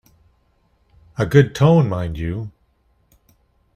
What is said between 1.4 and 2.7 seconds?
tone, mind you!